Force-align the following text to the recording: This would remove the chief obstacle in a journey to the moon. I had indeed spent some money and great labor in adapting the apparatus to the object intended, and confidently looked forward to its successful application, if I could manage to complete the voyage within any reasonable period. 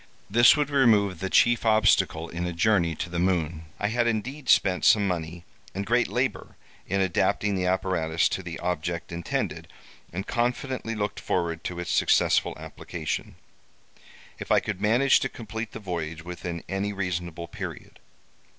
This 0.31 0.57
would 0.57 0.71
remove 0.71 1.19
the 1.19 1.29
chief 1.29 1.63
obstacle 1.63 2.27
in 2.27 2.47
a 2.47 2.53
journey 2.53 2.95
to 2.95 3.07
the 3.07 3.19
moon. 3.19 3.65
I 3.79 3.89
had 3.89 4.07
indeed 4.07 4.49
spent 4.49 4.83
some 4.83 5.07
money 5.07 5.45
and 5.75 5.85
great 5.85 6.07
labor 6.07 6.55
in 6.87 7.01
adapting 7.01 7.53
the 7.53 7.67
apparatus 7.67 8.27
to 8.29 8.41
the 8.41 8.57
object 8.61 9.11
intended, 9.11 9.67
and 10.11 10.25
confidently 10.25 10.95
looked 10.95 11.19
forward 11.19 11.63
to 11.65 11.79
its 11.79 11.91
successful 11.91 12.57
application, 12.57 13.35
if 14.39 14.51
I 14.51 14.59
could 14.59 14.81
manage 14.81 15.19
to 15.19 15.29
complete 15.29 15.71
the 15.71 15.79
voyage 15.79 16.23
within 16.25 16.63
any 16.67 16.91
reasonable 16.93 17.47
period. 17.47 17.99